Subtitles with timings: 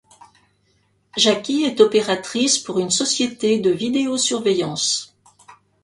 [1.15, 5.15] Jackie est opératrice pour une société de vidéosurveillance.